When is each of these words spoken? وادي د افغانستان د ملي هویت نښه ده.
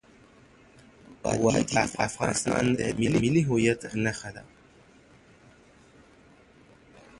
وادي 1.43 1.75
د 1.91 1.97
افغانستان 2.09 2.63
د 2.77 2.79
ملي 3.23 3.43
هویت 3.49 3.81
نښه 4.03 4.29
ده. 4.35 4.43